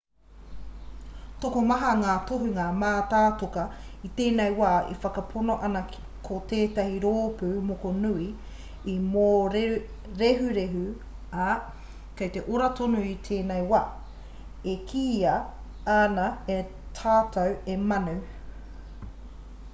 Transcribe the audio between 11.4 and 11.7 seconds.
ā